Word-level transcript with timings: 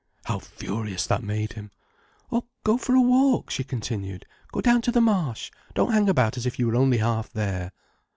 How 0.25 0.39
furious 0.39 1.05
that 1.05 1.21
made 1.21 1.53
him. 1.53 1.69
"Or 2.31 2.45
go 2.63 2.75
for 2.75 2.95
a 2.95 3.01
walk," 3.01 3.51
she 3.51 3.63
continued. 3.63 4.25
"Go 4.51 4.59
down 4.59 4.81
to 4.81 4.91
the 4.91 4.99
Marsh. 4.99 5.51
Don't 5.75 5.93
hang 5.93 6.09
about 6.09 6.37
as 6.37 6.47
if 6.47 6.57
you 6.57 6.65
were 6.65 6.75
only 6.75 6.97
half 6.97 7.31
there." 7.31 7.71